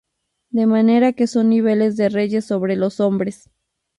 De 0.49 0.65
manera 0.65 1.13
que 1.13 1.27
son 1.27 1.47
niveles 1.49 1.95
de 1.95 2.09
reyes 2.09 2.43
sobre 2.45 2.75
los 2.75 2.99
hombres. 2.99 3.51